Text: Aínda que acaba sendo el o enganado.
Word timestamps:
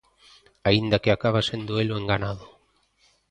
Aínda 0.69 1.01
que 1.03 1.11
acaba 1.11 1.47
sendo 1.49 1.73
el 1.81 1.89
o 1.93 1.95
enganado. 2.03 2.45